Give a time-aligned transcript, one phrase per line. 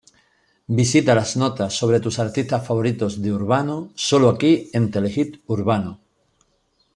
[0.77, 5.99] Visita las notas sobre tus artistas favoritos de Urbano solo aquí en Telehit Urbano.